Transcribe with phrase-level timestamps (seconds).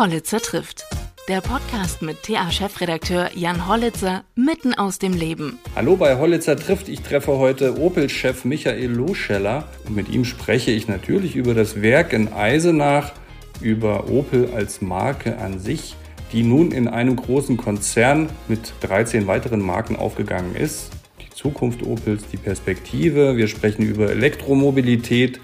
[0.00, 0.86] Hollitzer trifft.
[1.28, 5.58] Der Podcast mit TA-Chefredakteur Jan Hollitzer mitten aus dem Leben.
[5.76, 6.88] Hallo bei Hollitzer trifft.
[6.88, 12.14] Ich treffe heute Opel-Chef Michael Loscheller und mit ihm spreche ich natürlich über das Werk
[12.14, 13.12] in Eisenach,
[13.60, 15.96] über Opel als Marke an sich,
[16.32, 20.92] die nun in einem großen Konzern mit 13 weiteren Marken aufgegangen ist.
[21.20, 23.36] Die Zukunft Opels, die Perspektive.
[23.36, 25.40] Wir sprechen über Elektromobilität,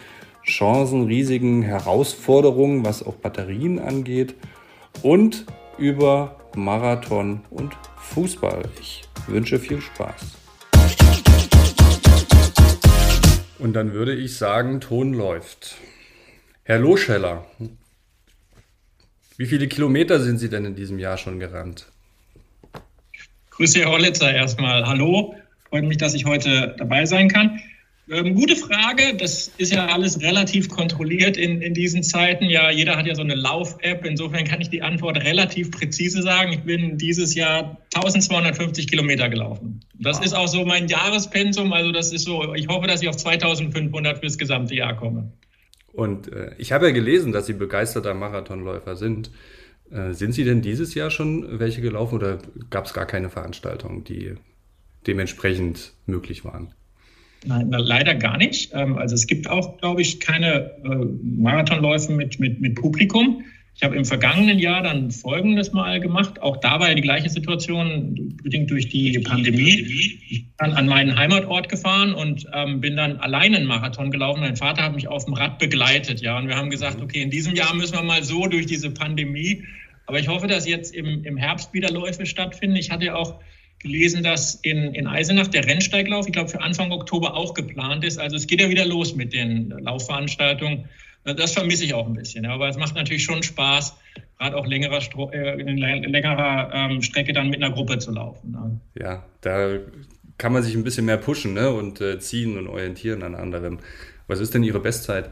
[0.46, 4.34] Chancen, Risiken, Herausforderungen, was auch Batterien angeht
[5.02, 5.46] und
[5.78, 8.62] über Marathon und Fußball.
[8.80, 10.36] Ich wünsche viel Spaß.
[13.58, 15.76] Und dann würde ich sagen, Ton läuft.
[16.64, 17.46] Herr Loscheller,
[19.36, 21.86] wie viele Kilometer sind Sie denn in diesem Jahr schon gerannt?
[23.50, 24.86] Grüße, Herr Hollitzer, erstmal.
[24.86, 25.34] Hallo,
[25.68, 27.60] freut mich, dass ich heute dabei sein kann.
[28.08, 29.16] Ähm, gute Frage.
[29.18, 32.44] Das ist ja alles relativ kontrolliert in, in diesen Zeiten.
[32.44, 34.04] Ja, jeder hat ja so eine Lauf-App.
[34.04, 36.52] Insofern kann ich die Antwort relativ präzise sagen.
[36.52, 39.80] Ich bin dieses Jahr 1250 Kilometer gelaufen.
[39.94, 40.24] Das wow.
[40.24, 41.72] ist auch so mein Jahrespensum.
[41.72, 45.32] Also das ist so, ich hoffe, dass ich auf 2500 fürs gesamte Jahr komme.
[45.92, 49.32] Und äh, ich habe ja gelesen, dass Sie begeisterter Marathonläufer sind.
[49.90, 52.38] Äh, sind Sie denn dieses Jahr schon welche gelaufen oder
[52.70, 54.34] gab es gar keine Veranstaltungen, die
[55.08, 56.72] dementsprechend möglich waren?
[57.46, 58.72] Nein, leider gar nicht.
[58.74, 63.44] Ähm, also es gibt auch, glaube ich, keine äh, Marathonläufe mit, mit, mit Publikum.
[63.76, 66.40] Ich habe im vergangenen Jahr dann Folgendes mal gemacht.
[66.40, 69.86] Auch da war ja die gleiche Situation, bedingt durch die Pandemie.
[70.30, 74.40] Ich bin an meinen Heimatort gefahren und ähm, bin dann alleine einen Marathon gelaufen.
[74.40, 76.22] Mein Vater hat mich auf dem Rad begleitet.
[76.22, 78.90] Ja, und wir haben gesagt, okay, in diesem Jahr müssen wir mal so durch diese
[78.90, 79.62] Pandemie.
[80.06, 82.76] Aber ich hoffe, dass jetzt im, im Herbst wieder Läufe stattfinden.
[82.76, 83.40] Ich hatte ja auch
[83.80, 88.18] gelesen, dass in, in Eisenach der Rennsteiglauf, ich glaube, für Anfang Oktober auch geplant ist.
[88.18, 90.88] Also es geht ja wieder los mit den Laufveranstaltungen.
[91.24, 92.46] Das vermisse ich auch ein bisschen.
[92.46, 93.96] Aber es macht natürlich schon Spaß,
[94.38, 95.00] gerade auch längerer,
[95.32, 98.52] äh, längerer ähm, Strecke dann mit einer Gruppe zu laufen.
[98.52, 98.80] Ne?
[98.94, 99.78] Ja, da
[100.38, 101.70] kann man sich ein bisschen mehr pushen ne?
[101.70, 103.80] und äh, ziehen und orientieren an anderen.
[104.28, 105.30] Was ist denn Ihre Bestzeit?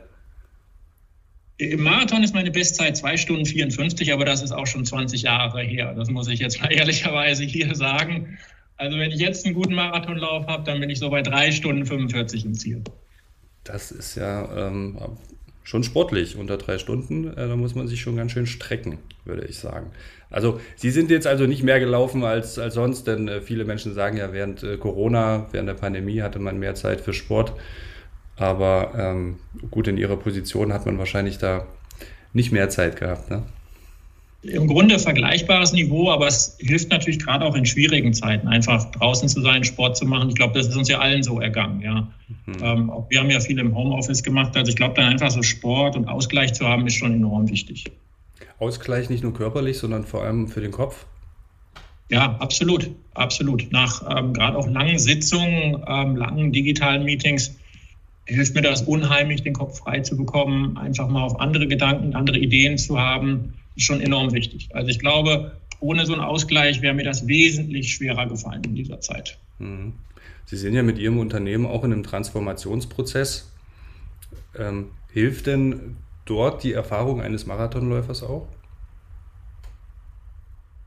[1.58, 5.62] Im Marathon ist meine Bestzeit 2 Stunden 54, aber das ist auch schon 20 Jahre
[5.62, 5.94] her.
[5.94, 8.38] Das muss ich jetzt mal ehrlicherweise hier sagen.
[8.76, 11.86] Also wenn ich jetzt einen guten Marathonlauf habe, dann bin ich so bei 3 Stunden
[11.86, 12.82] 45 im Ziel.
[13.62, 14.98] Das ist ja ähm,
[15.64, 17.28] schon sportlich unter drei Stunden.
[17.28, 19.90] Äh, da muss man sich schon ganz schön strecken, würde ich sagen.
[20.30, 23.94] Also Sie sind jetzt also nicht mehr gelaufen als, als sonst, denn äh, viele Menschen
[23.94, 27.54] sagen ja, während äh, Corona, während der Pandemie hatte man mehr Zeit für Sport.
[28.36, 29.36] Aber ähm,
[29.70, 31.66] gut, in ihrer Position hat man wahrscheinlich da
[32.32, 33.30] nicht mehr Zeit gehabt.
[33.30, 33.42] Ne?
[34.42, 39.28] Im Grunde vergleichbares Niveau, aber es hilft natürlich gerade auch in schwierigen Zeiten, einfach draußen
[39.28, 40.28] zu sein, Sport zu machen.
[40.28, 41.80] Ich glaube, das ist uns ja allen so ergangen.
[41.80, 42.08] Ja.
[42.44, 42.54] Mhm.
[42.62, 44.54] Ähm, wir haben ja viel im Homeoffice gemacht.
[44.54, 47.84] Also ich glaube, dann einfach so Sport und Ausgleich zu haben, ist schon enorm wichtig.
[48.58, 51.06] Ausgleich nicht nur körperlich, sondern vor allem für den Kopf?
[52.10, 53.72] Ja, absolut, absolut.
[53.72, 57.56] Nach ähm, gerade auch langen Sitzungen, ähm, langen digitalen Meetings
[58.26, 62.38] hilft mir das unheimlich, den Kopf frei zu bekommen, einfach mal auf andere Gedanken, andere
[62.38, 64.68] Ideen zu haben, ist schon enorm wichtig.
[64.72, 69.00] Also ich glaube, ohne so einen Ausgleich wäre mir das wesentlich schwerer gefallen in dieser
[69.00, 69.38] Zeit.
[69.58, 69.94] Mhm.
[70.46, 73.50] Sie sind ja mit Ihrem Unternehmen auch in einem Transformationsprozess.
[74.56, 78.48] Ähm, hilft denn dort die Erfahrung eines Marathonläufers auch?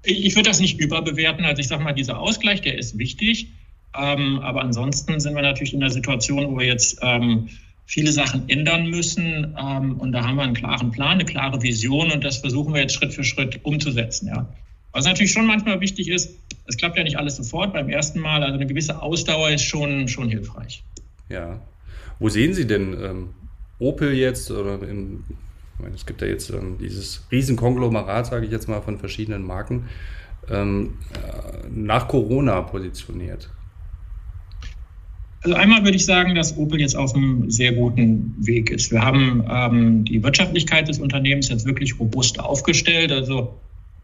[0.04, 1.44] Ich würde das nicht überbewerten.
[1.44, 3.52] Also ich sage mal, dieser Ausgleich, der ist wichtig.
[3.96, 7.50] Ähm, aber ansonsten sind wir natürlich in der Situation, wo wir jetzt ähm,
[7.86, 9.56] viele Sachen ändern müssen.
[9.60, 12.82] Ähm, und da haben wir einen klaren Plan, eine klare Vision und das versuchen wir
[12.82, 14.28] jetzt Schritt für Schritt umzusetzen.
[14.28, 14.48] Ja.
[14.92, 18.44] Was natürlich schon manchmal wichtig ist, es klappt ja nicht alles sofort beim ersten Mal.
[18.44, 20.84] Also eine gewisse Ausdauer ist schon, schon hilfreich.
[21.30, 21.62] Ja.
[22.20, 23.30] Wo sehen Sie denn ähm,
[23.80, 25.24] Opel jetzt oder im,
[25.80, 29.88] meine, es gibt ja jetzt ähm, dieses Riesenkonglomerat, sage ich jetzt mal, von verschiedenen Marken,
[30.50, 33.50] ähm, äh, nach Corona positioniert?
[35.48, 38.92] Also einmal würde ich sagen, dass Opel jetzt auf einem sehr guten Weg ist.
[38.92, 43.14] Wir haben ähm, die Wirtschaftlichkeit des Unternehmens jetzt wirklich robust aufgestellt.
[43.14, 43.56] Also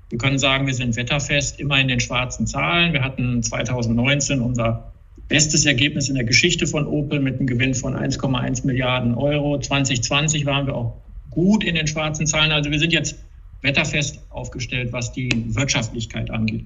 [0.07, 2.93] wir können sagen, wir sind wetterfest, immer in den schwarzen Zahlen.
[2.93, 4.93] Wir hatten 2019 unser
[5.27, 9.59] bestes Ergebnis in der Geschichte von Opel mit einem Gewinn von 1,1 Milliarden Euro.
[9.59, 10.95] 2020 waren wir auch
[11.29, 12.53] gut in den schwarzen Zahlen.
[12.53, 13.17] Also wir sind jetzt
[13.63, 16.63] wetterfest aufgestellt, was die Wirtschaftlichkeit angeht.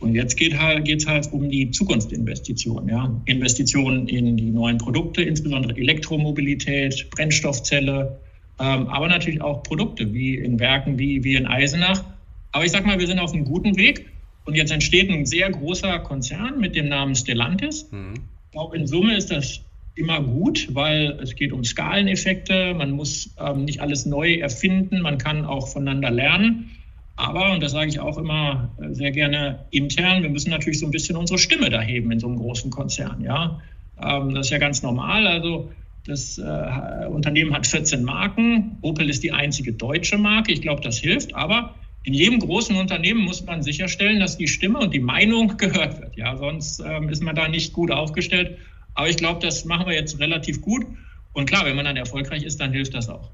[0.00, 3.20] Und jetzt geht halt, geht's halt um die Zukunftsinvestitionen, ja.
[3.24, 8.18] Investitionen in die neuen Produkte, insbesondere Elektromobilität, Brennstoffzelle,
[8.60, 12.04] ähm, aber natürlich auch Produkte wie in Werken wie, wie in Eisenach.
[12.52, 14.06] Aber ich sag mal, wir sind auf einem guten Weg.
[14.44, 17.90] Und jetzt entsteht ein sehr großer Konzern mit dem Namen Stellantis.
[17.90, 18.14] Mhm.
[18.46, 19.60] Ich glaube, in Summe ist das
[19.94, 22.72] immer gut, weil es geht um Skaleneffekte.
[22.72, 25.02] Man muss ähm, nicht alles neu erfinden.
[25.02, 26.70] Man kann auch voneinander lernen.
[27.18, 30.86] Aber, und das sage ich auch immer äh, sehr gerne intern, wir müssen natürlich so
[30.86, 33.20] ein bisschen unsere Stimme da heben in so einem großen Konzern.
[33.22, 33.60] Ja?
[34.00, 35.26] Ähm, das ist ja ganz normal.
[35.26, 35.68] Also
[36.06, 38.78] das äh, Unternehmen hat 14 Marken.
[38.82, 40.52] Opel ist die einzige deutsche Marke.
[40.52, 41.34] Ich glaube, das hilft.
[41.34, 41.74] Aber
[42.04, 46.16] in jedem großen Unternehmen muss man sicherstellen, dass die Stimme und die Meinung gehört wird.
[46.16, 48.58] Ja, sonst ähm, ist man da nicht gut aufgestellt.
[48.94, 50.86] Aber ich glaube, das machen wir jetzt relativ gut.
[51.32, 53.28] Und klar, wenn man dann erfolgreich ist, dann hilft das auch.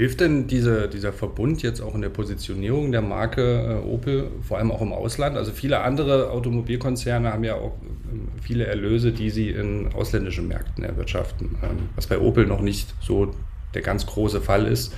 [0.00, 4.56] Hilft denn diese, dieser Verbund jetzt auch in der Positionierung der Marke äh, Opel, vor
[4.56, 5.36] allem auch im Ausland?
[5.36, 7.76] Also viele andere Automobilkonzerne haben ja auch
[8.10, 12.94] ähm, viele Erlöse, die sie in ausländischen Märkten erwirtschaften, ähm, was bei Opel noch nicht
[13.02, 13.34] so
[13.74, 14.96] der ganz große Fall ist.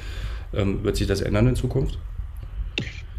[0.54, 1.98] Ähm, wird sich das ändern in Zukunft?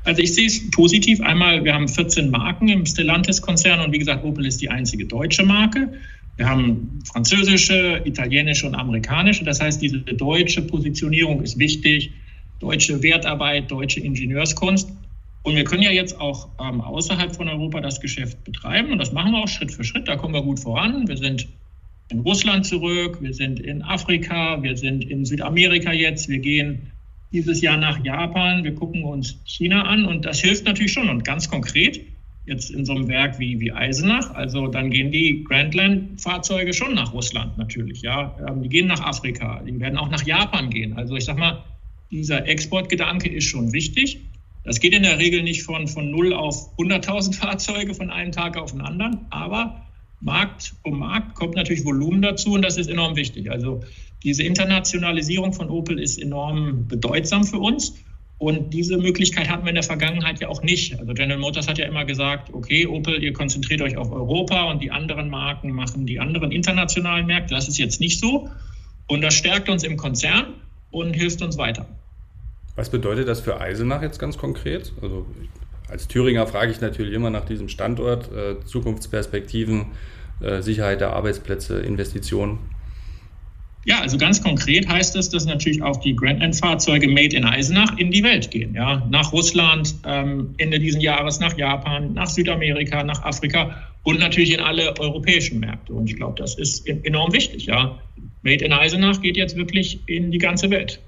[0.06, 1.20] Also ich sehe es positiv.
[1.20, 5.44] Einmal, wir haben 14 Marken im Stellantis-Konzern und wie gesagt, Opel ist die einzige deutsche
[5.44, 5.92] Marke.
[6.38, 9.44] Wir haben französische, italienische und amerikanische.
[9.44, 12.12] Das heißt, diese deutsche Positionierung ist wichtig.
[12.60, 14.90] Deutsche Wertarbeit, deutsche Ingenieurskunst.
[15.44, 18.92] Und wir können ja jetzt auch ähm, außerhalb von Europa das Geschäft betreiben.
[18.92, 20.08] Und das machen wir auch Schritt für Schritt.
[20.08, 21.08] Da kommen wir gut voran.
[21.08, 21.48] Wir sind
[22.10, 26.92] in Russland zurück, wir sind in Afrika, wir sind in Südamerika jetzt, wir gehen
[27.32, 31.10] dieses Jahr nach Japan, wir gucken uns China an und das hilft natürlich schon.
[31.10, 32.02] Und ganz konkret
[32.46, 34.34] jetzt in so einem Werk wie, wie Eisenach.
[34.34, 38.36] Also dann gehen die Grandland-Fahrzeuge schon nach Russland natürlich, ja.
[38.48, 40.94] Ähm, die gehen nach Afrika, die werden auch nach Japan gehen.
[40.94, 41.64] Also ich sag mal,
[42.12, 44.20] dieser Exportgedanke ist schon wichtig.
[44.64, 48.58] Das geht in der Regel nicht von, von 0 auf 100.000 Fahrzeuge von einem Tag
[48.58, 49.82] auf den anderen, aber
[50.22, 53.52] Markt um Markt kommt natürlich Volumen dazu und das ist enorm wichtig.
[53.52, 53.82] Also
[54.24, 57.94] diese Internationalisierung von Opel ist enorm bedeutsam für uns.
[58.38, 61.00] Und diese Möglichkeit hatten wir in der Vergangenheit ja auch nicht.
[61.00, 64.82] Also General Motors hat ja immer gesagt, okay, Opel, ihr konzentriert euch auf Europa und
[64.82, 67.54] die anderen Marken machen die anderen internationalen Märkte.
[67.54, 68.50] Das ist jetzt nicht so.
[69.08, 70.56] Und das stärkt uns im Konzern
[70.92, 71.86] und hilft uns weiter.
[72.76, 74.94] Was bedeutet das für Eisenach jetzt ganz konkret?
[75.02, 75.26] Also
[75.88, 79.92] als Thüringer frage ich natürlich immer nach diesem Standort, äh, Zukunftsperspektiven,
[80.42, 82.60] äh, Sicherheit der Arbeitsplätze, Investitionen.
[83.86, 88.12] Ja, also ganz konkret heißt das, dass natürlich auch die Grandland-Fahrzeuge made in Eisenach in
[88.12, 88.74] die Welt gehen.
[88.74, 94.54] Ja, nach Russland, ähm, Ende dieses Jahres nach Japan, nach Südamerika, nach Afrika und natürlich
[94.54, 95.94] in alle europäischen Märkte.
[95.94, 97.66] Und ich glaube, das ist enorm wichtig.
[97.66, 98.00] Ja,
[98.42, 101.00] Made in Eisenach geht jetzt wirklich in die ganze Welt.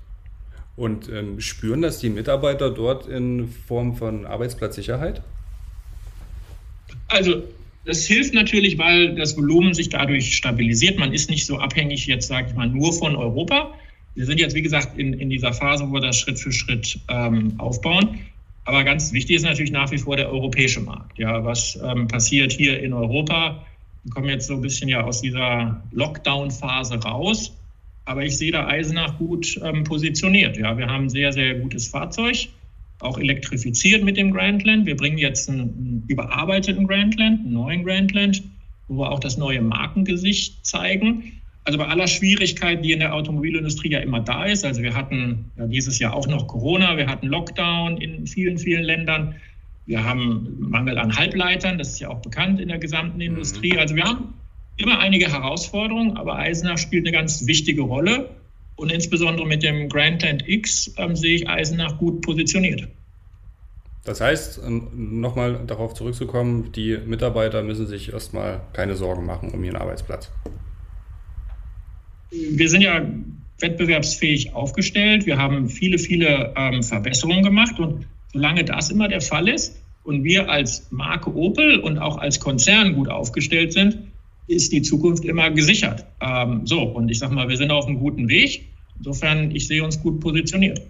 [0.76, 5.22] Und ähm, spüren das die Mitarbeiter dort in Form von Arbeitsplatzsicherheit?
[7.08, 7.44] Also
[7.86, 10.98] das hilft natürlich, weil das Volumen sich dadurch stabilisiert.
[10.98, 13.74] Man ist nicht so abhängig jetzt, sage ich mal, nur von Europa.
[14.16, 17.00] Wir sind jetzt, wie gesagt, in, in dieser Phase, wo wir das Schritt für Schritt
[17.10, 18.20] ähm, aufbauen.
[18.64, 21.20] Aber ganz wichtig ist natürlich nach wie vor der europäische Markt.
[21.20, 23.64] Ja, was ähm, passiert hier in Europa?
[24.04, 27.56] Wir kommen jetzt so ein bisschen ja aus dieser Lockdown-Phase raus.
[28.06, 30.58] Aber ich sehe da Eisenach gut ähm, positioniert.
[30.58, 32.48] Ja, wir haben ein sehr, sehr gutes Fahrzeug
[33.00, 34.86] auch elektrifiziert mit dem Grandland.
[34.86, 38.44] Wir bringen jetzt einen, überarbeiteten Grandland, einen neuen Grandland,
[38.88, 41.32] wo wir auch das neue Markengesicht zeigen.
[41.66, 44.64] Also bei aller Schwierigkeit, die in der Automobilindustrie ja immer da ist.
[44.64, 48.84] Also wir hatten ja dieses Jahr auch noch Corona, wir hatten Lockdown in vielen, vielen
[48.84, 49.36] Ländern.
[49.88, 53.24] Wir haben Mangel an Halbleitern, das ist ja auch bekannt in der gesamten mhm.
[53.24, 53.78] Industrie.
[53.78, 54.34] Also wir haben
[54.78, 58.30] immer einige Herausforderungen, aber Eisenach spielt eine ganz wichtige Rolle.
[58.76, 62.88] Und insbesondere mit dem Grandland X ähm, sehe ich Eisenach gut positioniert.
[64.04, 69.64] Das heißt, ähm, nochmal darauf zurückzukommen, die Mitarbeiter müssen sich erstmal keine Sorgen machen um
[69.64, 70.32] ihren Arbeitsplatz.
[72.32, 73.02] Wir sind ja
[73.60, 75.26] wettbewerbsfähig aufgestellt.
[75.26, 77.80] Wir haben viele, viele ähm, Verbesserungen gemacht.
[77.80, 82.40] Und solange das immer der Fall ist und wir als Marke Opel und auch als
[82.40, 84.00] Konzern gut aufgestellt sind,
[84.48, 86.06] ist die Zukunft immer gesichert.
[86.22, 88.68] Ähm, so, und ich sage mal, wir sind auf einem guten Weg.
[88.98, 90.82] Insofern, ich sehe uns gut positioniert.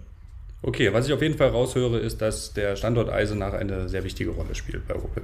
[0.62, 4.30] Okay, was ich auf jeden Fall raushöre, ist, dass der Standort Eisenach eine sehr wichtige
[4.30, 5.22] Rolle spielt bei Opel.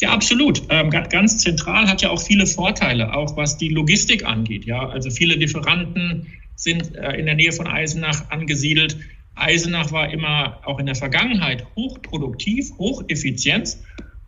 [0.00, 0.62] Ja, absolut.
[0.70, 4.64] Ähm, ganz zentral hat ja auch viele Vorteile, auch was die Logistik angeht.
[4.64, 6.26] Ja, also viele Lieferanten
[6.56, 8.96] sind äh, in der Nähe von Eisenach angesiedelt.
[9.34, 13.76] Eisenach war immer auch in der Vergangenheit hochproduktiv, hocheffizient.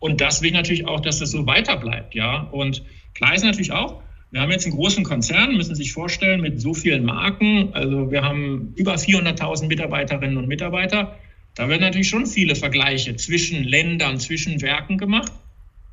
[0.03, 2.13] Und das will ich natürlich auch, dass das so weiter bleibt.
[2.13, 2.83] Ja, und
[3.13, 6.59] klar ist natürlich auch, wir haben jetzt einen großen Konzern, müssen Sie sich vorstellen, mit
[6.59, 7.69] so vielen Marken.
[7.71, 11.17] Also wir haben über 400.000 Mitarbeiterinnen und Mitarbeiter.
[11.55, 15.31] Da werden natürlich schon viele Vergleiche zwischen Ländern, zwischen Werken gemacht.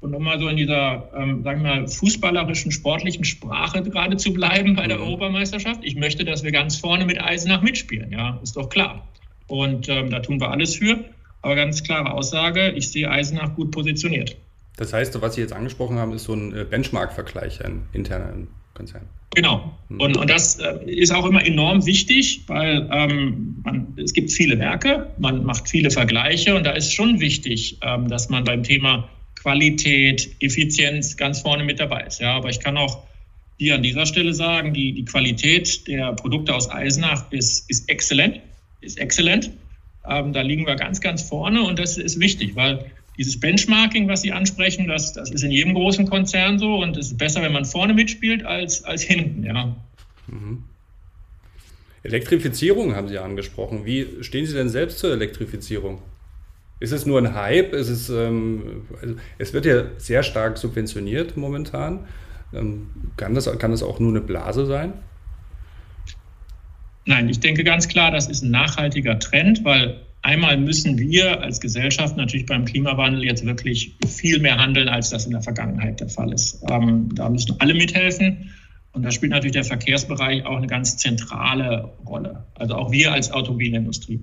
[0.01, 4.33] Und um mal so in dieser, ähm, sagen wir mal, fußballerischen, sportlichen Sprache gerade zu
[4.33, 5.05] bleiben bei der mhm.
[5.05, 5.85] Europameisterschaft.
[5.85, 8.11] Ich möchte, dass wir ganz vorne mit Eisenach mitspielen.
[8.11, 9.07] Ja, ist doch klar.
[9.47, 11.05] Und ähm, da tun wir alles für.
[11.43, 14.37] Aber ganz klare Aussage, ich sehe Eisenach gut positioniert.
[14.77, 18.33] Das heißt, was Sie jetzt angesprochen haben, ist so ein äh, Benchmark-Vergleich, ein interner
[18.75, 19.03] Konzern.
[19.35, 19.79] Genau.
[19.89, 20.01] Mhm.
[20.01, 24.59] Und, und das äh, ist auch immer enorm wichtig, weil ähm, man, es gibt viele
[24.59, 29.09] Werke, man macht viele Vergleiche und da ist schon wichtig, ähm, dass man beim Thema
[29.41, 32.21] Qualität, Effizienz ganz vorne mit dabei ist.
[32.21, 33.05] Ja, aber ich kann auch
[33.59, 38.41] hier an dieser Stelle sagen, die, die Qualität der Produkte aus Eisenach ist, ist exzellent,
[38.81, 39.51] ist exzellent.
[40.09, 42.87] Ähm, da liegen wir ganz, ganz vorne und das ist wichtig, weil
[43.19, 47.09] dieses Benchmarking, was Sie ansprechen, das, das ist in jedem großen Konzern so und es
[47.09, 49.77] ist besser, wenn man vorne mitspielt als, als hinten, ja.
[50.27, 50.65] Mhm.
[52.03, 53.85] Elektrifizierung haben Sie angesprochen.
[53.85, 56.01] Wie stehen Sie denn selbst zur Elektrifizierung?
[56.79, 57.75] Ist es nur ein Hype?
[57.75, 62.07] Ist es, ähm, also es wird ja sehr stark subventioniert momentan.
[62.55, 62.89] Ähm,
[63.19, 64.95] kann, das, kann das auch nur eine Blase sein?
[67.11, 71.61] Nein, ich denke ganz klar, das ist ein nachhaltiger Trend, weil einmal müssen wir als
[71.61, 76.09] Gesellschaft natürlich beim Klimawandel jetzt wirklich viel mehr handeln, als das in der Vergangenheit der
[76.09, 76.63] Fall ist.
[76.71, 78.53] Ähm, da müssen alle mithelfen.
[78.93, 82.45] Und da spielt natürlich der Verkehrsbereich auch eine ganz zentrale Rolle.
[82.55, 84.21] Also auch wir als Automobilindustrie.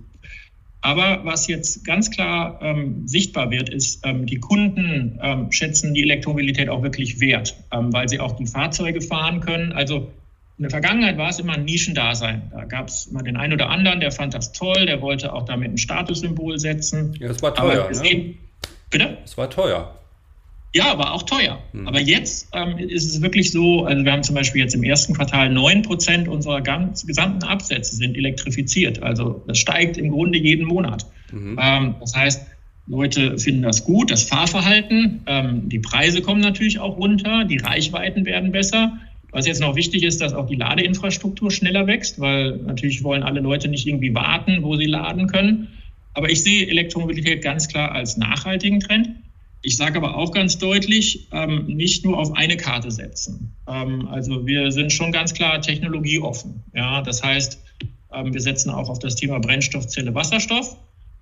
[0.79, 6.03] Aber was jetzt ganz klar ähm, sichtbar wird, ist, ähm, die Kunden ähm, schätzen die
[6.03, 9.73] Elektromobilität auch wirklich wert, ähm, weil sie auch die Fahrzeuge fahren können.
[9.73, 10.09] Also
[10.57, 12.51] in der Vergangenheit war es immer ein Nischendasein.
[12.51, 15.45] Da gab es immer den einen oder anderen, der fand das toll, der wollte auch
[15.45, 17.15] damit ein Statussymbol setzen.
[17.19, 17.89] Ja, das war teuer.
[17.91, 18.35] Ne?
[18.89, 19.17] Bitte?
[19.23, 19.93] Es war teuer.
[20.73, 21.59] Ja, aber auch teuer.
[21.71, 21.87] Hm.
[21.87, 25.13] Aber jetzt ähm, ist es wirklich so, also wir haben zum Beispiel jetzt im ersten
[25.13, 29.01] Quartal 9 Prozent unserer ganz, gesamten Absätze sind elektrifiziert.
[29.01, 31.05] Also das steigt im Grunde jeden Monat.
[31.31, 31.59] Mhm.
[31.61, 32.47] Ähm, das heißt,
[32.87, 38.25] Leute finden das gut, das Fahrverhalten, ähm, die Preise kommen natürlich auch runter, die Reichweiten
[38.25, 38.97] werden besser.
[39.31, 43.41] Was jetzt noch wichtig ist, dass auch die Ladeinfrastruktur schneller wächst, weil natürlich wollen alle
[43.41, 45.67] Leute nicht irgendwie warten, wo sie laden können.
[46.13, 49.09] Aber ich sehe Elektromobilität ganz klar als nachhaltigen Trend.
[49.61, 53.53] Ich sage aber auch ganz deutlich, ähm, nicht nur auf eine Karte setzen.
[53.67, 56.63] Ähm, also wir sind schon ganz klar technologieoffen.
[56.73, 57.59] Ja, das heißt,
[58.13, 60.77] ähm, wir setzen auch auf das Thema Brennstoffzelle Wasserstoff.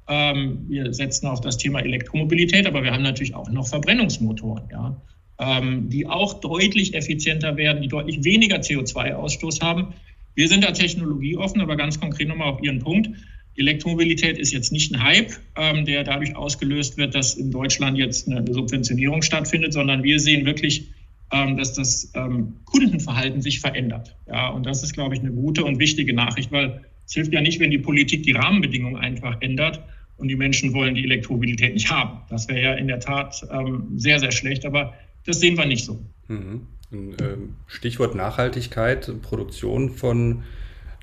[0.07, 4.95] Wir setzen auf das Thema Elektromobilität, aber wir haben natürlich auch noch Verbrennungsmotoren, ja,
[5.39, 9.93] ähm, die auch deutlich effizienter werden, die deutlich weniger CO2-Ausstoß haben.
[10.33, 13.09] Wir sind da technologieoffen, aber ganz konkret nochmal auf Ihren Punkt.
[13.57, 18.27] Elektromobilität ist jetzt nicht ein Hype, ähm, der dadurch ausgelöst wird, dass in Deutschland jetzt
[18.27, 20.89] eine Subventionierung stattfindet, sondern wir sehen wirklich,
[21.31, 24.15] ähm, dass das ähm, Kundenverhalten sich verändert.
[24.27, 27.41] Ja, und das ist, glaube ich, eine gute und wichtige Nachricht, weil es hilft ja
[27.41, 29.81] nicht, wenn die Politik die Rahmenbedingungen einfach ändert
[30.17, 32.19] und die Menschen wollen die Elektromobilität nicht haben.
[32.29, 34.93] Das wäre ja in der Tat ähm, sehr, sehr schlecht, aber
[35.25, 35.99] das sehen wir nicht so.
[36.27, 36.67] Mhm.
[36.91, 40.43] Ähm, Stichwort Nachhaltigkeit, Produktion von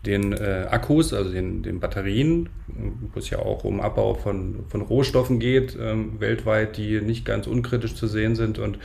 [0.06, 2.48] den äh, Akkus, also den, den Batterien,
[3.12, 7.46] wo es ja auch um Abbau von, von Rohstoffen geht, ähm, weltweit, die nicht ganz
[7.46, 8.78] unkritisch zu sehen sind und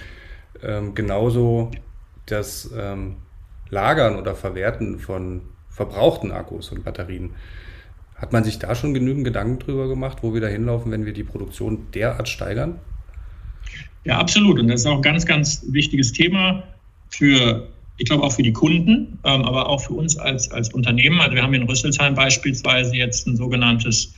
[0.62, 1.72] ähm, genauso
[2.26, 2.70] das
[3.70, 7.32] Lagern oder Verwerten von verbrauchten Akkus und Batterien.
[8.16, 11.14] Hat man sich da schon genügend Gedanken drüber gemacht, wo wir da hinlaufen, wenn wir
[11.14, 12.80] die Produktion derart steigern?
[14.08, 14.60] Ja, absolut.
[14.60, 16.64] Und das ist auch ein ganz, ganz wichtiges Thema
[17.10, 21.20] für ich glaube auch für die Kunden, ähm, aber auch für uns als, als Unternehmen.
[21.20, 24.14] Also wir haben in Rüsselsheim beispielsweise jetzt ein sogenanntes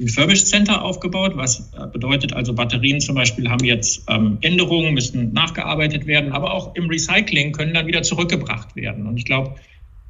[0.00, 5.32] Refurbished Center aufgebaut, was äh, bedeutet also Batterien zum Beispiel haben jetzt ähm, Änderungen, müssen
[5.32, 9.06] nachgearbeitet werden, aber auch im Recycling können dann wieder zurückgebracht werden.
[9.06, 9.56] Und ich glaube,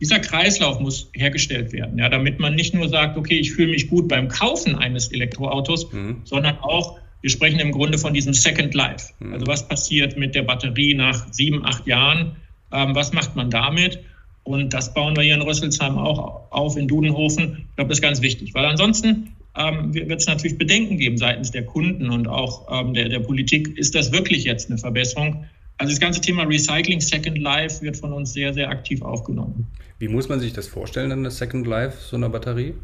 [0.00, 3.88] dieser Kreislauf muss hergestellt werden, ja, damit man nicht nur sagt, okay, ich fühle mich
[3.88, 6.18] gut beim Kaufen eines Elektroautos, mhm.
[6.24, 9.12] sondern auch, wir sprechen im Grunde von diesem Second Life.
[9.18, 9.34] Mhm.
[9.34, 12.36] Also was passiert mit der Batterie nach sieben, acht Jahren?
[12.72, 14.00] Ähm, was macht man damit?
[14.44, 17.66] Und das bauen wir hier in Rüsselsheim auch auf, in Dudenhofen.
[17.68, 21.50] Ich glaube, das ist ganz wichtig, weil ansonsten ähm, wird es natürlich Bedenken geben seitens
[21.50, 23.76] der Kunden und auch ähm, der, der Politik.
[23.76, 25.44] Ist das wirklich jetzt eine Verbesserung?
[25.76, 29.66] Also das ganze Thema Recycling Second Life wird von uns sehr, sehr aktiv aufgenommen.
[29.98, 32.74] Wie muss man sich das vorstellen, dann das Second Life so einer Batterie?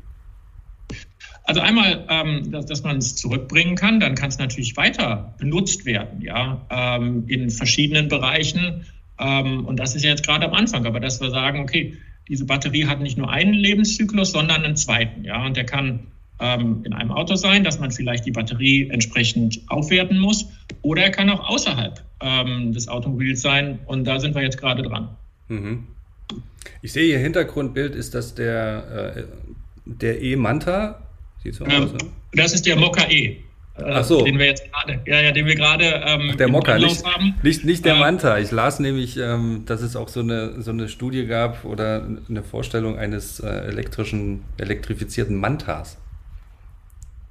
[1.45, 5.85] Also einmal, ähm, dass, dass man es zurückbringen kann, dann kann es natürlich weiter benutzt
[5.85, 8.87] werden, ja, ähm, in verschiedenen Bereichen.
[9.19, 11.97] Ähm, und das ist jetzt gerade am Anfang, aber dass wir sagen, okay,
[12.29, 15.25] diese Batterie hat nicht nur einen Lebenszyklus, sondern einen zweiten.
[15.25, 16.07] Ja, und der kann
[16.41, 20.47] ähm, in einem Auto sein, dass man vielleicht die Batterie entsprechend aufwerten muss,
[20.81, 23.79] oder er kann auch außerhalb ähm, des Automobils sein.
[23.87, 25.11] Und da sind wir jetzt gerade dran.
[25.49, 25.85] Mhm.
[26.83, 29.23] Ich sehe Ihr Hintergrundbild ist das der, äh,
[29.85, 31.04] der E-Manta.
[31.45, 31.93] Sieht so ähm, aus.
[31.93, 31.99] Ne?
[32.33, 33.37] Das ist der Mokka E.
[33.77, 34.23] Ach so.
[34.25, 37.35] den wir jetzt gerade, ja, ja, den wir gerade ähm, der Mokka, nicht, haben.
[37.43, 38.39] Nicht, nicht der äh, Manta.
[38.39, 42.43] Ich las nämlich, ähm, dass es auch so eine, so eine Studie gab oder eine
[42.45, 45.99] Vorstellung eines äh, elektrischen, elektrifizierten Mantas.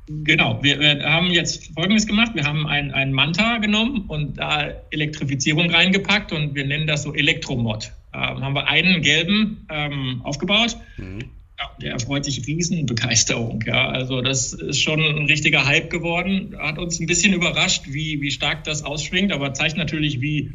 [0.08, 2.32] Genau, wir, wir, haben jetzt Folgendes gemacht.
[2.34, 7.14] Wir haben ein, ein Manta genommen und da Elektrifizierung reingepackt und wir nennen das so
[7.14, 7.94] Elektromod.
[8.14, 10.76] ähm, haben wir einen gelben ähm, aufgebaut.
[10.98, 11.20] Mhm.
[11.60, 13.64] Ja, der erfreut sich Riesenbegeisterung.
[13.66, 16.56] Ja, also das ist schon ein richtiger Hype geworden.
[16.58, 20.54] Hat uns ein bisschen überrascht, wie, wie stark das ausschwingt, aber zeigt natürlich, wie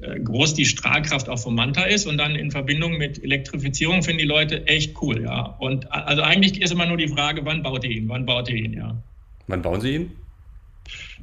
[0.00, 4.20] äh, groß die Strahlkraft auch vom Manta ist und dann in Verbindung mit Elektrifizierung finden
[4.20, 5.56] die Leute echt cool, ja.
[5.58, 8.08] Und also eigentlich ist immer nur die Frage, wann baut ihr ihn?
[8.08, 8.96] Wann baut ihr ihn, ja?
[9.48, 10.10] Wann bauen Sie ihn?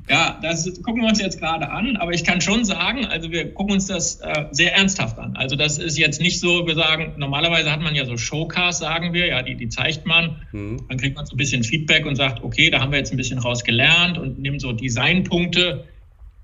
[0.07, 3.51] Ja, das gucken wir uns jetzt gerade an, aber ich kann schon sagen, also wir
[3.53, 5.35] gucken uns das äh, sehr ernsthaft an.
[5.35, 9.13] Also das ist jetzt nicht so, wir sagen, normalerweise hat man ja so Showcasts, sagen
[9.13, 10.41] wir, ja, die, die zeigt man.
[10.51, 10.85] Mhm.
[10.87, 13.17] Dann kriegt man so ein bisschen Feedback und sagt, okay, da haben wir jetzt ein
[13.17, 15.85] bisschen raus gelernt und nimmt so Designpunkte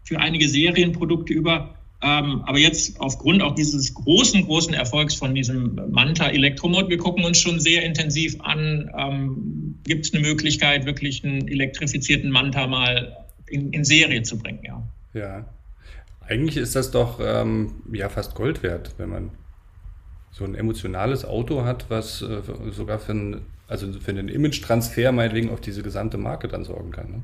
[0.04, 1.76] für einige Serienprodukte über.
[2.04, 7.24] Ähm, aber jetzt aufgrund auch dieses großen, großen Erfolgs von diesem Manta Elektromod, wir gucken
[7.24, 13.16] uns schon sehr intensiv an, ähm, gibt es eine Möglichkeit, wirklich einen elektrifizierten Manta mal
[13.48, 14.84] in, in Serie zu bringen, ja.
[15.14, 15.46] Ja.
[16.22, 19.32] Eigentlich ist das doch ähm, ja fast Gold wert, wenn man
[20.32, 22.42] so ein emotionales Auto hat, was äh,
[22.72, 27.12] sogar für, ein, also für einen Image-Transfer meinetwegen auf diese gesamte Marke dann sorgen kann.
[27.12, 27.24] Ne?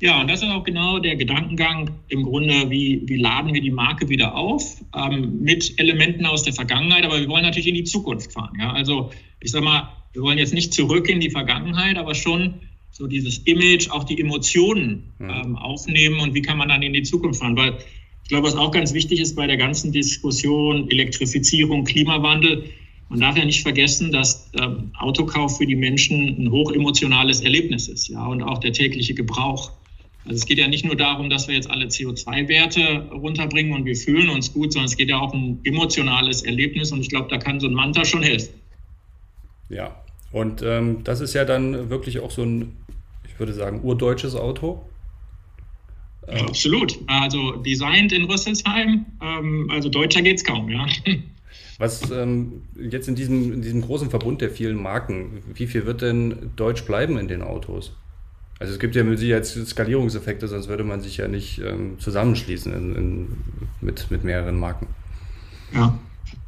[0.00, 3.70] Ja, und das ist auch genau der Gedankengang im Grunde, wie, wie laden wir die
[3.70, 7.84] Marke wieder auf ähm, mit Elementen aus der Vergangenheit, aber wir wollen natürlich in die
[7.84, 8.56] Zukunft fahren.
[8.58, 8.72] Ja?
[8.72, 9.10] Also
[9.40, 12.54] ich sage mal, wir wollen jetzt nicht zurück in die Vergangenheit, aber schon
[12.90, 15.30] so dieses Image, auch die Emotionen mhm.
[15.30, 17.56] ähm, aufnehmen und wie kann man dann in die Zukunft fahren.
[17.56, 17.78] Weil
[18.22, 22.64] ich glaube, was auch ganz wichtig ist bei der ganzen Diskussion Elektrifizierung, Klimawandel,
[23.10, 28.08] man darf ja nicht vergessen, dass ähm, Autokauf für die Menschen ein hochemotionales Erlebnis ist,
[28.08, 29.72] ja, und auch der tägliche Gebrauch.
[30.24, 33.94] Also es geht ja nicht nur darum, dass wir jetzt alle CO2-Werte runterbringen und wir
[33.94, 37.28] fühlen uns gut, sondern es geht ja auch um ein emotionales Erlebnis und ich glaube,
[37.28, 38.54] da kann so ein Manta schon helfen.
[39.68, 40.02] Ja,
[40.32, 42.76] und ähm, das ist ja dann wirklich auch so ein,
[43.28, 44.84] ich würde sagen, urdeutsches Auto.
[46.26, 46.98] Ähm, Absolut.
[47.06, 50.86] Also designt in Rüsselsheim, ähm, also deutscher geht es kaum, ja.
[51.78, 56.02] Was ähm, jetzt in diesem, in diesem großen Verbund der vielen Marken, wie viel wird
[56.02, 57.92] denn Deutsch bleiben in den Autos?
[58.64, 62.72] Also es gibt ja mit Sicherheit Skalierungseffekte, sonst würde man sich ja nicht ähm, zusammenschließen
[62.72, 63.28] in, in,
[63.82, 64.86] mit, mit mehreren Marken.
[65.74, 65.98] Ja,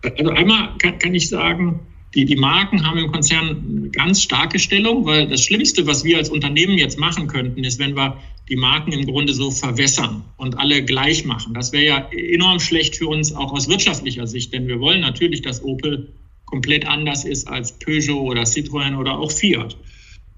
[0.03, 1.79] also einmal kann, kann ich sagen,
[2.15, 6.17] die, die Marken haben im Konzern eine ganz starke Stellung, weil das Schlimmste, was wir
[6.17, 8.17] als Unternehmen jetzt machen könnten, ist, wenn wir
[8.49, 11.53] die Marken im Grunde so verwässern und alle gleich machen.
[11.53, 15.43] Das wäre ja enorm schlecht für uns, auch aus wirtschaftlicher Sicht, denn wir wollen natürlich,
[15.43, 16.15] dass Opel
[16.47, 19.77] komplett anders ist als Peugeot oder Citroën oder auch Fiat.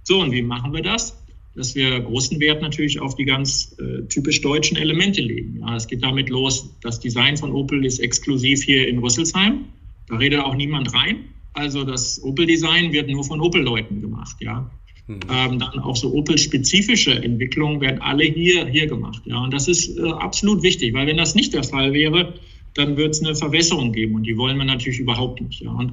[0.02, 1.16] So, und wie machen wir das?
[1.54, 5.58] Dass wir großen Wert natürlich auf die ganz äh, typisch deutschen Elemente legen.
[5.60, 9.64] Ja, es geht damit los, das Design von Opel ist exklusiv hier in Rüsselsheim.
[10.08, 11.24] Da redet auch niemand rein.
[11.52, 14.36] Also das Opel-Design wird nur von Opel-Leuten gemacht.
[14.40, 14.70] Ja.
[15.08, 15.20] Mhm.
[15.30, 19.22] Ähm, dann auch so Opel-spezifische Entwicklungen werden alle hier, hier gemacht.
[19.24, 19.42] Ja.
[19.42, 22.34] Und das ist äh, absolut wichtig, weil wenn das nicht der Fall wäre,
[22.74, 25.62] dann wird es eine Verwässerung geben und die wollen wir natürlich überhaupt nicht.
[25.62, 25.72] Ja.
[25.72, 25.92] Und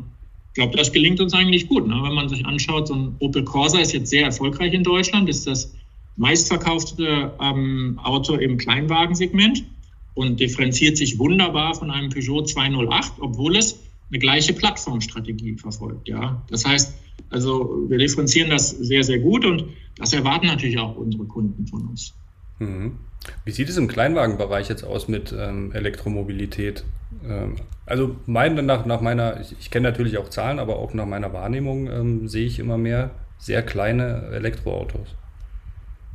[0.56, 1.86] ich glaube, das gelingt uns eigentlich gut.
[1.86, 1.96] Ne?
[2.02, 5.46] Wenn man sich anschaut, so ein Opel Corsa ist jetzt sehr erfolgreich in Deutschland, ist
[5.46, 5.74] das
[6.16, 9.66] meistverkaufte ähm, Auto im Kleinwagensegment
[10.14, 16.08] und differenziert sich wunderbar von einem Peugeot 208, obwohl es eine gleiche Plattformstrategie verfolgt.
[16.08, 16.94] Ja, das heißt,
[17.32, 19.66] also wir differenzieren das sehr, sehr gut und
[19.98, 22.14] das erwarten natürlich auch unsere Kunden von uns.
[22.60, 22.98] Mhm.
[23.44, 26.84] Wie sieht es im Kleinwagenbereich jetzt aus mit ähm, Elektromobilität?
[27.28, 31.06] Ähm, also mein, nach, nach meiner, ich, ich kenne natürlich auch Zahlen, aber auch nach
[31.06, 35.08] meiner Wahrnehmung ähm, sehe ich immer mehr sehr kleine Elektroautos.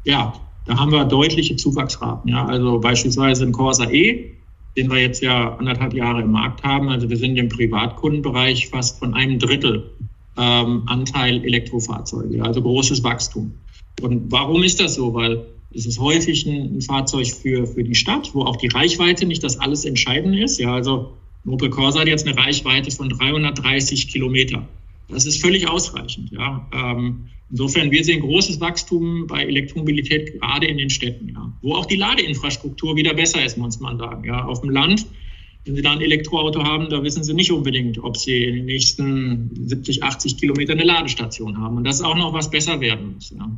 [0.05, 0.33] Ja,
[0.67, 2.31] da haben wir deutliche Zuwachsraten.
[2.31, 2.47] Ja.
[2.47, 4.33] Also beispielsweise im Corsa E,
[4.77, 6.89] den wir jetzt ja anderthalb Jahre im Markt haben.
[6.89, 9.91] Also wir sind im Privatkundenbereich fast von einem Drittel
[10.39, 13.53] ähm, Anteil Elektrofahrzeuge, also großes Wachstum.
[14.01, 15.13] Und warum ist das so?
[15.13, 19.27] Weil es ist häufig ein, ein, Fahrzeug für, für die Stadt, wo auch die Reichweite
[19.27, 20.59] nicht das alles Entscheidende ist.
[20.59, 21.13] Ja, also
[21.45, 24.67] ein Opel Corsa hat jetzt eine Reichweite von 330 Kilometer.
[25.09, 26.31] Das ist völlig ausreichend.
[26.33, 26.69] Ja.
[26.73, 31.53] Ähm, insofern, wir sehen großes Wachstum bei Elektromobilität gerade in den Städten, ja.
[31.63, 34.25] wo auch die Ladeinfrastruktur wieder besser ist, muss man sagen.
[34.25, 34.45] Ja.
[34.45, 35.07] Auf dem Land,
[35.65, 38.65] wenn Sie da ein Elektroauto haben, da wissen Sie nicht unbedingt, ob Sie in den
[38.67, 41.77] nächsten 70, 80 Kilometern eine Ladestation haben.
[41.77, 43.31] Und das ist auch noch was besser werden muss.
[43.31, 43.51] Ja.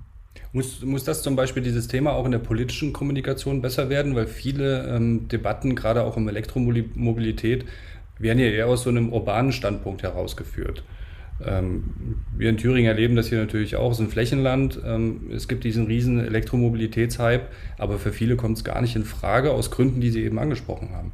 [0.53, 4.15] Muss, muss das zum Beispiel dieses Thema auch in der politischen Kommunikation besser werden?
[4.15, 7.65] Weil viele ähm, Debatten, gerade auch um Elektromobilität,
[8.19, 10.85] werden ja eher aus so einem urbanen Standpunkt herausgeführt.
[11.45, 11.85] Ähm,
[12.37, 14.79] wir in Thüringen erleben das hier natürlich auch, es ist ein Flächenland.
[14.85, 17.47] Ähm, es gibt diesen riesen Elektromobilitätshype,
[17.79, 20.91] aber für viele kommt es gar nicht in Frage, aus Gründen, die Sie eben angesprochen
[20.93, 21.12] haben.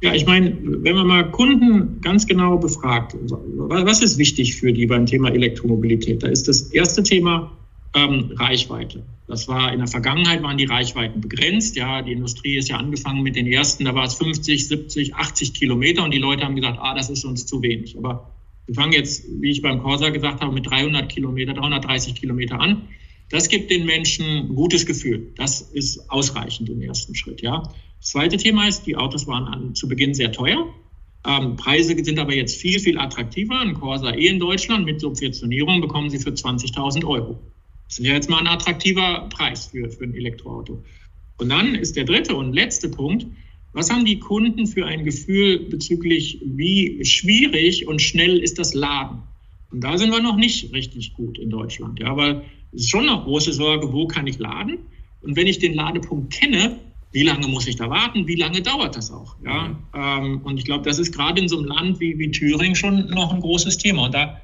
[0.00, 4.86] Ja, ich meine, wenn man mal Kunden ganz genau befragt, was ist wichtig für die
[4.86, 6.22] beim Thema Elektromobilität?
[6.22, 7.50] Da ist das erste Thema
[8.04, 9.04] ähm, Reichweite.
[9.26, 11.76] Das war in der Vergangenheit waren die Reichweiten begrenzt.
[11.76, 15.54] Ja, die Industrie ist ja angefangen mit den ersten, da war es 50, 70, 80
[15.54, 17.96] Kilometer und die Leute haben gesagt, ah, das ist uns zu wenig.
[17.98, 18.30] Aber
[18.66, 22.88] wir fangen jetzt, wie ich beim Corsa gesagt habe, mit 300 Kilometer, 330 Kilometer an.
[23.30, 25.32] Das gibt den Menschen ein gutes Gefühl.
[25.36, 27.42] Das ist ausreichend im ersten Schritt.
[27.42, 27.62] Ja.
[28.00, 30.66] Das zweite Thema ist, die Autos waren an, zu Beginn sehr teuer.
[31.26, 33.60] Ähm, Preise sind aber jetzt viel, viel attraktiver.
[33.60, 37.38] Ein Corsa E in Deutschland mit Subventionierung bekommen Sie für 20.000 Euro.
[37.88, 40.82] Das ist ja jetzt mal ein attraktiver Preis für, für ein Elektroauto.
[41.38, 43.26] Und dann ist der dritte und letzte Punkt,
[43.72, 49.22] was haben die Kunden für ein Gefühl bezüglich, wie schwierig und schnell ist das Laden?
[49.70, 53.06] Und da sind wir noch nicht richtig gut in Deutschland, ja, weil es ist schon
[53.06, 54.78] noch große Sorge, wo kann ich laden?
[55.22, 56.78] Und wenn ich den Ladepunkt kenne,
[57.12, 58.26] wie lange muss ich da warten?
[58.26, 59.36] Wie lange dauert das auch?
[59.44, 62.74] Ja, ähm, und ich glaube, das ist gerade in so einem Land wie, wie Thüringen
[62.74, 64.06] schon noch ein großes Thema.
[64.06, 64.40] Und da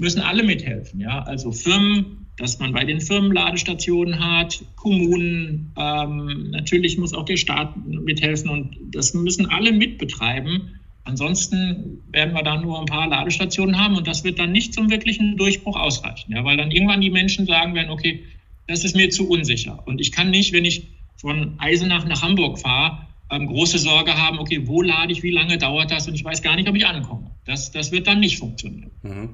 [0.00, 1.00] müssen alle mithelfen.
[1.00, 7.24] Ja, also Firmen, dass man bei den Firmen Ladestationen hat, Kommunen, ähm, natürlich muss auch
[7.24, 10.78] der Staat mithelfen und das müssen alle mitbetreiben.
[11.04, 14.90] Ansonsten werden wir da nur ein paar Ladestationen haben und das wird dann nicht zum
[14.90, 18.24] wirklichen Durchbruch ausreichen, ja, weil dann irgendwann die Menschen sagen werden, okay,
[18.66, 22.58] das ist mir zu unsicher und ich kann nicht, wenn ich von Eisenach nach Hamburg
[22.58, 26.24] fahre, ähm, große Sorge haben, okay, wo lade ich, wie lange dauert das und ich
[26.24, 27.30] weiß gar nicht, ob ich ankomme.
[27.44, 28.90] Das, das wird dann nicht funktionieren.
[29.02, 29.30] Mhm.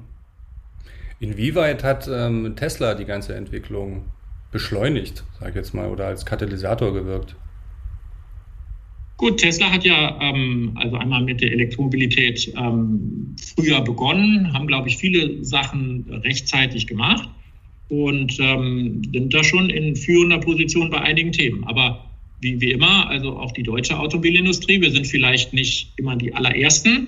[1.23, 4.03] Inwieweit hat ähm, Tesla die ganze Entwicklung
[4.51, 7.37] beschleunigt, sage ich jetzt mal, oder als Katalysator gewirkt?
[9.15, 14.89] Gut, Tesla hat ja ähm, also einmal mit der Elektromobilität ähm, früher begonnen, haben, glaube
[14.89, 17.29] ich, viele Sachen rechtzeitig gemacht
[17.87, 21.63] und ähm, sind da schon in führender Position bei einigen Themen.
[21.63, 22.03] Aber
[22.41, 27.07] wie, wie immer, also auch die deutsche Automobilindustrie, wir sind vielleicht nicht immer die allerersten,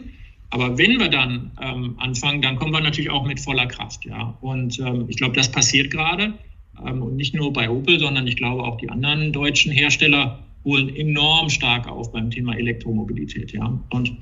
[0.49, 4.05] aber wenn wir dann ähm, anfangen, dann kommen wir natürlich auch mit voller Kraft.
[4.05, 4.37] Ja.
[4.41, 6.33] Und ähm, ich glaube, das passiert gerade.
[6.85, 10.95] Ähm, und nicht nur bei Opel, sondern ich glaube auch die anderen deutschen Hersteller holen
[10.95, 13.53] enorm stark auf beim Thema Elektromobilität.
[13.53, 13.79] Ja.
[13.91, 14.17] Und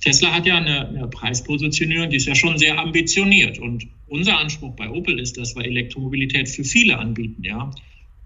[0.00, 3.58] Tesla hat ja eine, eine Preispositionierung, die ist ja schon sehr ambitioniert.
[3.58, 7.42] Und unser Anspruch bei Opel ist, dass wir Elektromobilität für viele anbieten.
[7.42, 7.70] Ja.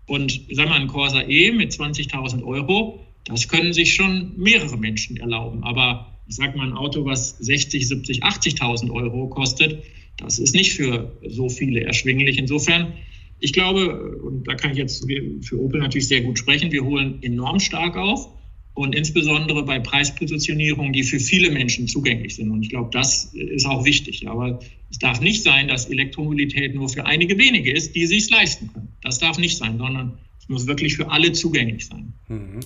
[0.06, 5.16] Und sagen wir, ein Corsa E mit 20.000 Euro, das können sich schon mehrere Menschen
[5.18, 5.62] erlauben.
[5.62, 9.82] Aber ich sage mal, ein Auto, was 60, 70, 80.000 Euro kostet,
[10.16, 12.38] das ist nicht für so viele erschwinglich.
[12.38, 12.92] Insofern,
[13.40, 15.04] ich glaube, und da kann ich jetzt
[15.42, 18.28] für Opel natürlich sehr gut sprechen, wir holen enorm stark auf
[18.74, 22.50] und insbesondere bei Preispositionierungen, die für viele Menschen zugänglich sind.
[22.50, 24.28] Und ich glaube, das ist auch wichtig.
[24.28, 28.70] Aber es darf nicht sein, dass Elektromobilität nur für einige wenige ist, die sich leisten
[28.72, 28.88] können.
[29.02, 32.12] Das darf nicht sein, sondern es muss wirklich für alle zugänglich sein.
[32.28, 32.60] Mhm.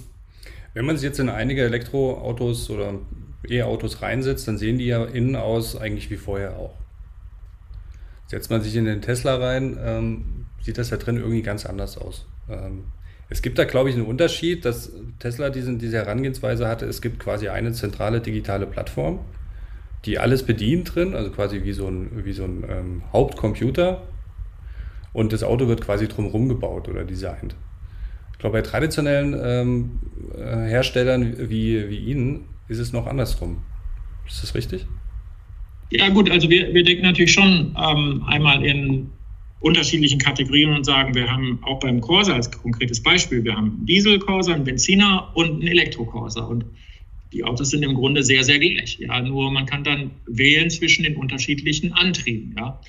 [0.75, 3.01] Wenn man sich jetzt in einige Elektroautos oder
[3.49, 6.75] E-Autos reinsetzt, dann sehen die ja innen aus eigentlich wie vorher auch.
[8.27, 11.99] Setzt man sich in den Tesla rein, ähm, sieht das da drin irgendwie ganz anders
[11.99, 12.27] aus.
[12.49, 12.85] Ähm,
[13.29, 16.87] es gibt da, glaube ich, einen Unterschied, dass Tesla diesen, diese Herangehensweise hatte.
[16.87, 19.21] Es gibt quasi eine zentrale digitale Plattform,
[20.05, 24.03] die alles bedient drin, also quasi wie so ein, wie so ein ähm, Hauptcomputer.
[25.13, 27.55] Und das Auto wird quasi drumherum gebaut oder designt.
[28.33, 29.99] Ich glaube, bei traditionellen ähm,
[30.37, 33.59] äh, Herstellern wie, wie Ihnen ist es noch andersrum.
[34.27, 34.87] Ist das richtig?
[35.91, 39.11] Ja gut, also wir, wir denken natürlich schon ähm, einmal in
[39.61, 44.55] unterschiedlichen Kategorien und sagen, wir haben auch beim Corsa als konkretes Beispiel, wir haben Diesel-Corsa,
[44.55, 46.43] einen Benziner und einen Elektro-Corsa.
[46.43, 46.67] Und
[47.33, 48.99] die Autos sind im Grunde sehr, sehr gleich.
[48.99, 52.55] Ja, nur man kann dann wählen zwischen den unterschiedlichen Antrieben.
[52.59, 52.81] Ja.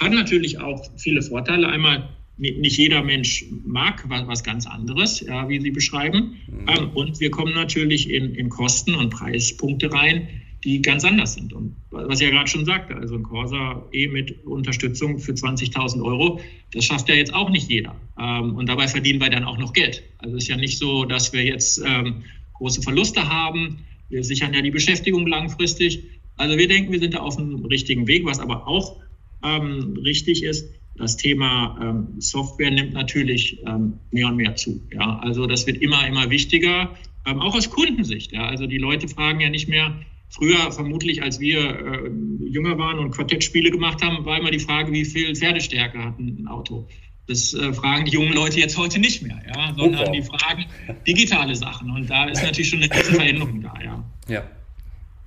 [0.00, 1.68] Hat natürlich auch viele Vorteile.
[1.68, 6.36] Einmal nicht jeder Mensch mag was, ganz anderes, ja, wie Sie beschreiben.
[6.46, 6.68] Mhm.
[6.68, 10.28] Ähm, und wir kommen natürlich in, in Kosten und Preispunkte rein,
[10.64, 11.52] die ganz anders sind.
[11.52, 16.02] Und was ich ja gerade schon sagte, also ein Corsa E mit Unterstützung für 20.000
[16.02, 16.40] Euro,
[16.72, 17.96] das schafft ja jetzt auch nicht jeder.
[18.18, 20.02] Ähm, und dabei verdienen wir dann auch noch Geld.
[20.18, 22.22] Also es ist ja nicht so, dass wir jetzt ähm,
[22.54, 23.78] große Verluste haben.
[24.08, 26.04] Wir sichern ja die Beschäftigung langfristig.
[26.36, 28.24] Also wir denken, wir sind da auf dem richtigen Weg.
[28.24, 28.96] Was aber auch
[29.40, 34.80] richtig ist, das Thema ähm, Software nimmt natürlich ähm, mehr und mehr zu.
[34.92, 35.18] Ja?
[35.20, 36.94] Also das wird immer, immer wichtiger,
[37.26, 38.32] ähm, auch aus Kundensicht.
[38.32, 38.46] Ja?
[38.46, 39.94] Also die Leute fragen ja nicht mehr,
[40.28, 42.10] früher vermutlich, als wir äh,
[42.48, 46.46] jünger waren und Quartettspiele gemacht haben, war immer die Frage, wie viel Pferdestärke hat ein
[46.48, 46.86] Auto.
[47.26, 49.74] Das äh, fragen die jungen Leute jetzt heute nicht mehr, ja?
[49.76, 50.64] sondern die fragen
[51.06, 51.90] digitale Sachen.
[51.90, 53.74] Und da ist natürlich schon eine große Veränderung da.
[53.84, 54.44] Ja, ja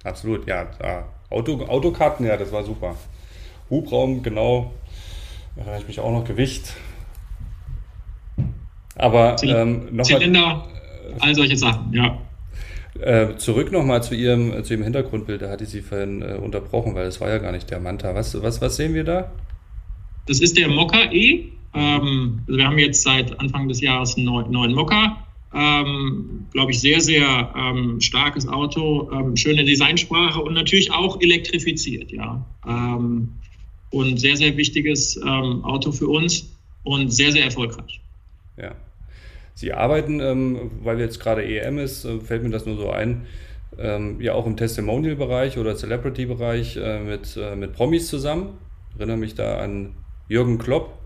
[0.03, 0.47] absolut.
[0.47, 0.69] Ja,
[1.29, 2.97] Auto, Autokarten, ja, das war super.
[3.69, 4.73] Hubraum, genau,
[5.56, 6.74] erinnere ich mich auch noch Gewicht.
[8.96, 10.06] Aber ähm, nochmal.
[10.06, 10.68] Zylinder,
[11.20, 12.18] all solche Sachen, ja.
[13.00, 16.94] Äh, zurück nochmal zu Ihrem, zu Ihrem Hintergrundbild, da hatte ich Sie vorhin äh, unterbrochen,
[16.94, 18.14] weil das war ja gar nicht der Manta.
[18.14, 19.32] Was, was, was sehen wir da?
[20.28, 21.46] Das ist der Mokka E.
[21.74, 25.18] Ähm, also wir haben jetzt seit Anfang des Jahres einen neuen Mokka.
[25.54, 32.12] Ähm, glaube ich, sehr, sehr ähm, starkes Auto, ähm, schöne Designsprache und natürlich auch elektrifiziert,
[32.12, 32.46] ja.
[33.91, 36.49] Ähm, und sehr, sehr wichtiges ähm, Auto für uns
[36.84, 38.01] und sehr, sehr erfolgreich.
[38.58, 38.75] Ja.
[39.54, 43.25] Sie arbeiten, ähm, weil jetzt gerade EM ist, äh, fällt mir das nur so ein,
[44.19, 48.58] ja auch im Testimonial-Bereich oder Celebrity-Bereich äh, mit, äh, mit Promis zusammen.
[48.91, 49.95] Ich erinnere mich da an
[50.27, 50.99] Jürgen Klopp,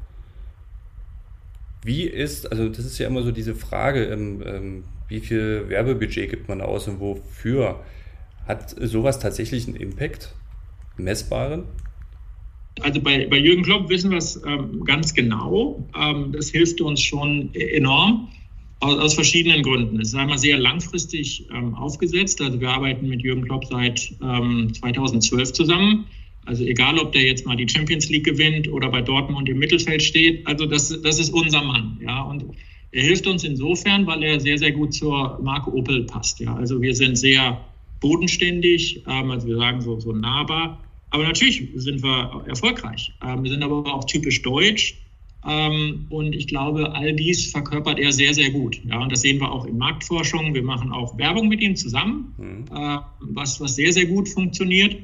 [1.85, 6.31] wie ist, also das ist ja immer so diese Frage, ähm, ähm, wie viel Werbebudget
[6.31, 7.81] gibt man aus und wofür?
[8.47, 10.33] Hat sowas tatsächlich einen Impact?
[10.97, 11.65] Messbaren?
[12.81, 15.87] Also bei, bei Jürgen Klopp wissen wir es ähm, ganz genau.
[15.97, 18.29] Ähm, das hilft uns schon enorm
[18.81, 19.99] aus, aus, verschiedenen Gründen.
[20.01, 22.41] Es ist einmal sehr langfristig ähm, aufgesetzt.
[22.41, 26.05] Also wir arbeiten mit Jürgen Klopp seit 2012 ähm, zusammen.
[26.45, 30.03] Also egal, ob der jetzt mal die Champions League gewinnt oder bei Dortmund im Mittelfeld
[30.03, 32.21] steht, also das, das ist unser Mann, ja.
[32.21, 32.45] Und
[32.91, 36.55] er hilft uns insofern, weil er sehr, sehr gut zur Marke Opel passt, ja.
[36.55, 37.59] Also wir sind sehr
[37.99, 40.84] bodenständig, ähm, also wir sagen so, so nahbar.
[41.11, 43.13] Aber natürlich sind wir erfolgreich.
[43.23, 44.97] Ähm, wir sind aber auch typisch deutsch.
[45.47, 48.81] Ähm, und ich glaube, all dies verkörpert er sehr, sehr gut.
[48.85, 50.53] Ja, und das sehen wir auch in Marktforschung.
[50.53, 52.65] Wir machen auch Werbung mit ihm zusammen, mhm.
[52.75, 54.97] äh, was, was sehr, sehr gut funktioniert.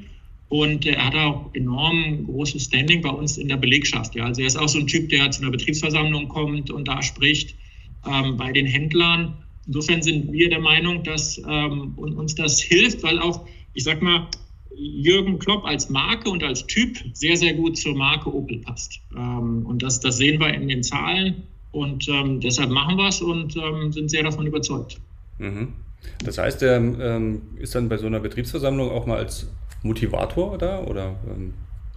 [0.48, 4.14] Und er hat auch enorm großes Standing bei uns in der Belegschaft.
[4.14, 4.26] Ja.
[4.26, 7.54] Also er ist auch so ein Typ, der zu einer Betriebsversammlung kommt und da spricht
[8.06, 9.34] ähm, bei den Händlern.
[9.66, 14.26] Insofern sind wir der Meinung, dass ähm, uns das hilft, weil auch, ich sag mal,
[14.76, 19.00] Jürgen Klopp als Marke und als Typ sehr, sehr gut zur Marke Opel passt.
[19.16, 21.42] Ähm, und das, das sehen wir in den Zahlen.
[21.70, 24.98] Und ähm, deshalb machen wir es und ähm, sind sehr davon überzeugt.
[25.38, 25.72] Mhm.
[26.24, 29.50] Das heißt, er ähm, ist dann bei so einer Betriebsversammlung auch mal als
[29.82, 31.16] Motivator da oder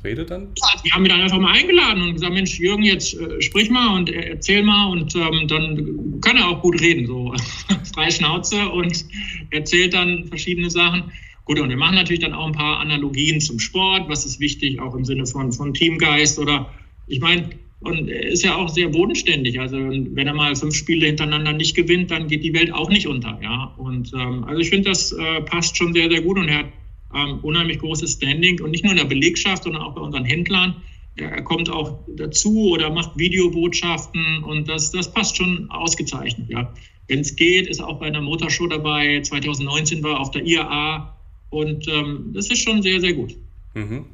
[0.05, 0.53] redet dann?
[0.57, 3.69] Ja, die haben mich dann einfach mal eingeladen und gesagt, Mensch, Jürgen, jetzt äh, sprich
[3.69, 7.33] mal und äh, erzähl mal und ähm, dann kann er auch gut reden, so
[7.93, 9.05] frei Schnauze und
[9.51, 11.11] erzählt dann verschiedene Sachen.
[11.45, 14.79] Gut, und wir machen natürlich dann auch ein paar Analogien zum Sport, was ist wichtig,
[14.79, 16.69] auch im Sinne von, von Teamgeist oder
[17.07, 17.49] ich meine,
[17.81, 19.59] und er ist ja auch sehr bodenständig.
[19.59, 23.05] Also wenn er mal fünf Spiele hintereinander nicht gewinnt, dann geht die Welt auch nicht
[23.05, 23.37] unter.
[23.43, 26.59] Ja, und ähm, also ich finde, das äh, passt schon sehr, sehr gut und er
[26.59, 26.65] hat
[27.13, 30.75] ähm, unheimlich großes Standing und nicht nur in der Belegschaft, sondern auch bei unseren Händlern.
[31.17, 36.49] Er kommt auch dazu oder macht Videobotschaften und das, das passt schon ausgezeichnet.
[36.49, 36.73] Ja.
[37.07, 39.21] Wenn es geht, ist auch bei einer Motorshow dabei.
[39.21, 41.14] 2019 war auf der IAA
[41.55, 43.35] und ähm, das ist schon sehr, sehr gut.
[43.73, 44.05] Mhm.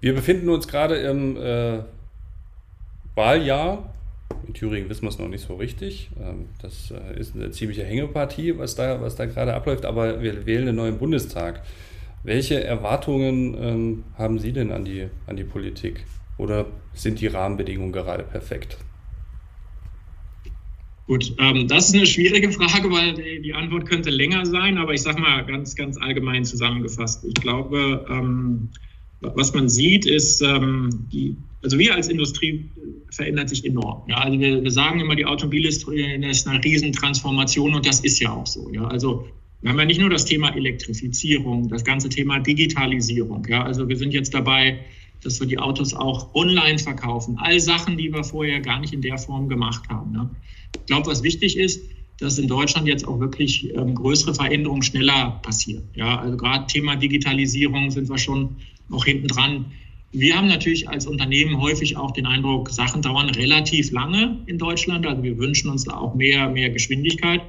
[0.00, 1.80] Wir befinden uns gerade im äh,
[3.14, 3.92] Wahljahr
[4.46, 6.10] in Thüringen wissen wir es noch nicht so richtig.
[6.20, 10.46] Ähm, das äh, ist eine ziemliche Hängepartie, was da, was da gerade abläuft, aber wir
[10.46, 11.62] wählen einen neuen Bundestag.
[12.22, 16.04] Welche Erwartungen ähm, haben Sie denn an die, an die Politik?
[16.36, 18.78] Oder sind die Rahmenbedingungen gerade perfekt?
[21.10, 24.94] Gut, ähm, das ist eine schwierige Frage, weil die, die, Antwort könnte länger sein, aber
[24.94, 27.24] ich sage mal ganz, ganz allgemein zusammengefasst.
[27.24, 28.68] Ich glaube, ähm,
[29.20, 32.70] was man sieht, ist, ähm, die, also wir als Industrie
[33.10, 34.04] verändert sich enorm.
[34.06, 38.30] Ja, also wir, wir sagen immer, die Automobilindustrie ist eine Riesentransformation und das ist ja
[38.30, 38.70] auch so.
[38.72, 39.26] Ja, also
[39.62, 43.44] wir haben ja nicht nur das Thema Elektrifizierung, das ganze Thema Digitalisierung.
[43.48, 44.78] Ja, also wir sind jetzt dabei,
[45.22, 47.38] dass wir die Autos auch online verkaufen.
[47.38, 50.12] All Sachen, die wir vorher gar nicht in der Form gemacht haben.
[50.12, 50.30] Ne?
[50.74, 51.82] Ich glaube, was wichtig ist,
[52.18, 55.84] dass in Deutschland jetzt auch wirklich ähm, größere Veränderungen schneller passieren.
[55.94, 58.56] Ja, also gerade Thema Digitalisierung sind wir schon
[58.88, 59.66] noch hinten dran.
[60.12, 65.06] Wir haben natürlich als Unternehmen häufig auch den Eindruck, Sachen dauern relativ lange in Deutschland.
[65.06, 67.42] Also wir wünschen uns da auch mehr, mehr Geschwindigkeit.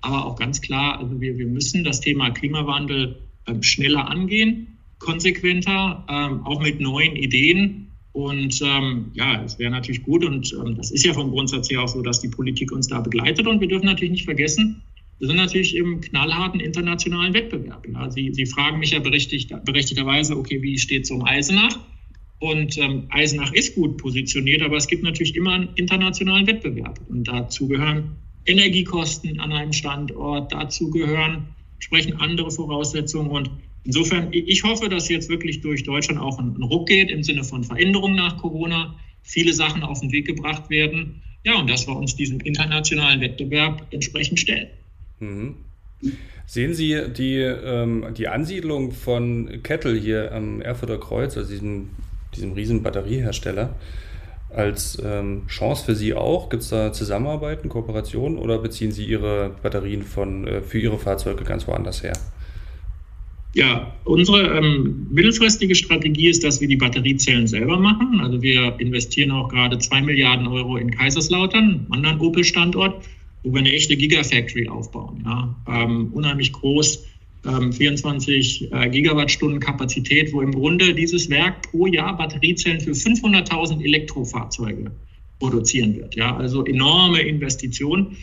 [0.00, 4.69] Aber auch ganz klar, also wir, wir müssen das Thema Klimawandel ähm, schneller angehen,
[5.00, 7.88] konsequenter, ähm, auch mit neuen Ideen.
[8.12, 11.82] Und ähm, ja, es wäre natürlich gut, und ähm, das ist ja vom Grundsatz her
[11.82, 13.46] auch so, dass die Politik uns da begleitet.
[13.46, 14.82] Und wir dürfen natürlich nicht vergessen,
[15.20, 17.86] wir sind natürlich im knallharten internationalen Wettbewerb.
[17.92, 18.10] Ja.
[18.10, 21.78] Sie, Sie fragen mich ja berechtigt, berechtigterweise, okay, wie steht es um Eisenach?
[22.38, 26.98] Und ähm, Eisenach ist gut positioniert, aber es gibt natürlich immer einen internationalen Wettbewerb.
[27.10, 33.30] Und dazu gehören Energiekosten an einem Standort, dazu gehören entsprechend andere Voraussetzungen.
[33.30, 33.50] Und
[33.84, 37.64] insofern, ich hoffe, dass jetzt wirklich durch Deutschland auch ein, Ruck geht im Sinne von
[37.64, 41.22] Veränderungen nach Corona, viele Sachen auf den Weg gebracht werden.
[41.44, 44.68] Ja, und dass wir uns diesem internationalen Wettbewerb entsprechend stellen.
[45.20, 45.54] Mhm.
[46.46, 51.90] Sehen Sie die, ähm, die Ansiedlung von Kettle hier am Erfurter Kreuz, also diesem,
[52.34, 53.76] diesem riesen Batteriehersteller,
[54.50, 56.48] als ähm, Chance für Sie auch?
[56.48, 61.44] Gibt es da Zusammenarbeiten, Kooperationen oder beziehen Sie Ihre Batterien von, äh, für Ihre Fahrzeuge
[61.44, 62.14] ganz woanders her?
[63.54, 68.20] Ja, unsere ähm, mittelfristige Strategie ist, dass wir die Batteriezellen selber machen.
[68.20, 73.04] Also wir investieren auch gerade zwei Milliarden Euro in Kaiserslautern, einem anderen Opel-Standort,
[73.42, 75.22] wo wir eine echte Gigafactory aufbauen.
[75.24, 75.56] Ja.
[75.68, 77.04] Ähm, unheimlich groß,
[77.46, 83.82] ähm, 24 äh, Gigawattstunden Kapazität, wo im Grunde dieses Werk pro Jahr Batteriezellen für 500.000
[83.82, 84.92] Elektrofahrzeuge
[85.40, 86.14] produzieren wird.
[86.14, 86.36] Ja.
[86.36, 88.16] Also enorme Investitionen.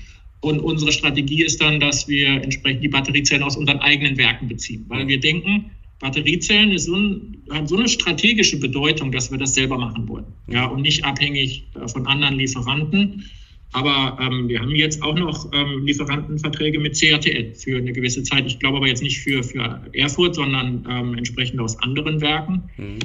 [0.47, 4.86] Und unsere Strategie ist dann, dass wir entsprechend die Batteriezellen aus unseren eigenen Werken beziehen,
[4.88, 9.77] weil wir denken, Batteriezellen so ein, hat so eine strategische Bedeutung, dass wir das selber
[9.77, 10.25] machen wollen.
[10.47, 13.25] Ja, und nicht abhängig äh, von anderen Lieferanten.
[13.73, 18.45] Aber ähm, wir haben jetzt auch noch ähm, Lieferantenverträge mit CATL für eine gewisse Zeit.
[18.47, 22.69] Ich glaube aber jetzt nicht für, für Erfurt, sondern ähm, entsprechend aus anderen Werken.
[22.77, 22.99] Mhm.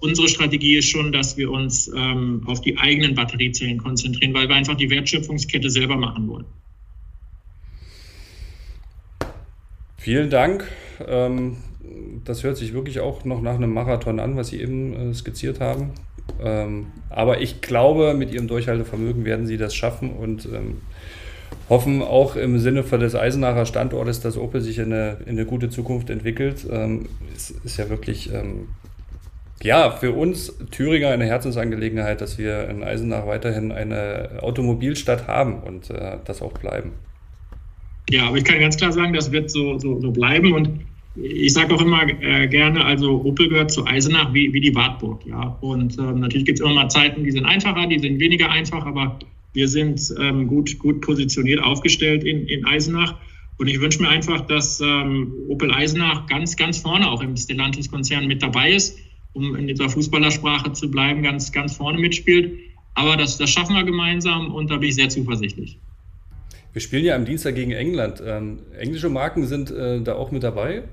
[0.00, 4.56] Unsere Strategie ist schon, dass wir uns ähm, auf die eigenen Batteriezellen konzentrieren, weil wir
[4.56, 6.44] einfach die Wertschöpfungskette selber machen wollen.
[9.98, 10.64] Vielen Dank.
[11.06, 11.58] Ähm,
[12.24, 15.60] das hört sich wirklich auch noch nach einem Marathon an, was Sie eben äh, skizziert
[15.60, 15.90] haben.
[16.40, 20.78] Ähm, aber ich glaube, mit Ihrem Durchhaltevermögen werden Sie das schaffen und ähm,
[21.68, 25.68] hoffen auch im Sinne des Eisenacher Standortes, dass Opel sich in eine, in eine gute
[25.68, 26.66] Zukunft entwickelt.
[27.34, 28.30] Es ist ja wirklich
[29.62, 35.90] ja, für uns Thüringer eine Herzensangelegenheit, dass wir in Eisenach weiterhin eine Automobilstadt haben und
[35.90, 36.92] äh, das auch bleiben.
[38.10, 40.52] Ja, aber ich kann ganz klar sagen, das wird so, so, so bleiben.
[40.52, 40.70] Und
[41.14, 45.26] ich sage auch immer äh, gerne, also Opel gehört zu Eisenach wie, wie die Wartburg.
[45.26, 45.58] Ja?
[45.60, 48.86] Und ähm, natürlich gibt es immer mal Zeiten, die sind einfacher, die sind weniger einfach,
[48.86, 49.18] aber
[49.52, 53.14] wir sind ähm, gut, gut positioniert aufgestellt in, in Eisenach.
[53.58, 58.26] Und ich wünsche mir einfach, dass ähm, Opel Eisenach ganz, ganz vorne auch im Stellantis-Konzern
[58.26, 58.98] mit dabei ist,
[59.32, 62.52] um in dieser Fußballersprache zu bleiben, ganz, ganz vorne mitspielt.
[62.94, 65.78] Aber das, das schaffen wir gemeinsam und da bin ich sehr zuversichtlich.
[66.72, 68.22] Wir spielen ja am Dienstag gegen England.
[68.24, 70.84] Ähm, englische Marken sind äh, da auch mit dabei?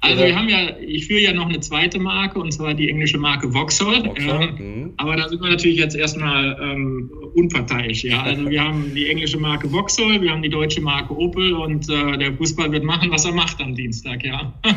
[0.00, 0.26] Also Oder?
[0.26, 3.52] wir haben ja, ich führe ja noch eine zweite Marke und zwar die englische Marke
[3.52, 4.04] Vauxhall.
[4.04, 8.02] Vauxhall ähm, aber da sind wir natürlich jetzt erstmal ähm, unparteiisch.
[8.04, 8.22] Ja?
[8.22, 12.18] Also wir haben die englische Marke Vauxhall, wir haben die deutsche Marke Opel und äh,
[12.18, 14.52] der Fußball wird machen, was er macht am Dienstag, ja.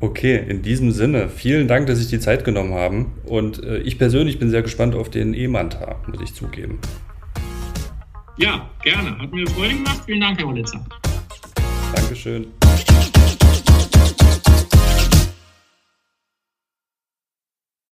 [0.00, 3.12] Okay, in diesem Sinne, vielen Dank, dass Sie sich die Zeit genommen haben.
[3.24, 6.78] Und äh, ich persönlich bin sehr gespannt auf den E-Manta, muss ich zugeben.
[8.36, 9.16] Ja, gerne.
[9.18, 10.00] Hat mir Freude gemacht.
[10.06, 10.84] Vielen Dank, Herr Olitzer.
[11.94, 12.52] Dankeschön.